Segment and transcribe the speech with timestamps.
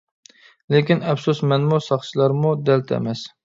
[0.75, 3.27] لېكىن ئەپسۇس، مەنمۇ، ساقچىلارمۇ دەلتە ئەمەس.